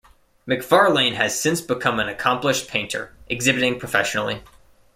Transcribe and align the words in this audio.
McFarlane 0.47 1.13
has 1.13 1.39
since 1.39 1.61
become 1.61 1.99
an 1.99 2.09
accomplished 2.09 2.67
painter, 2.67 3.13
exhibiting 3.29 3.77
professionally. 3.77 4.41